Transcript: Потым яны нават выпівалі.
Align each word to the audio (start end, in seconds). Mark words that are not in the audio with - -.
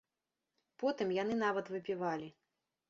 Потым 0.83 1.13
яны 1.21 1.39
нават 1.45 1.65
выпівалі. 1.77 2.27